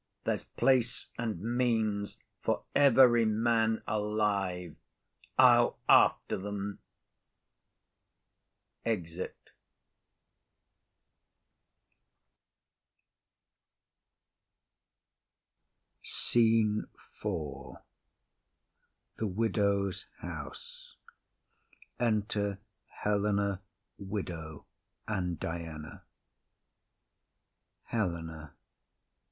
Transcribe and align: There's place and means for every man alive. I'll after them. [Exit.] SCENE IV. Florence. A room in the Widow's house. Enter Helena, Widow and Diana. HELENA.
There's 0.23 0.43
place 0.45 1.05
and 1.19 1.39
means 1.43 2.17
for 2.39 2.63
every 2.73 3.23
man 3.23 3.83
alive. 3.87 4.75
I'll 5.37 5.77
after 5.87 6.37
them. 6.37 6.79
[Exit.] 8.83 9.51
SCENE 16.01 16.85
IV. 16.87 16.89
Florence. 17.21 17.79
A 19.19 19.19
room 19.19 19.19
in 19.19 19.19
the 19.19 19.27
Widow's 19.27 20.05
house. 20.17 20.95
Enter 21.99 22.57
Helena, 22.87 23.61
Widow 23.99 24.65
and 25.07 25.39
Diana. 25.39 26.01
HELENA. 27.83 28.55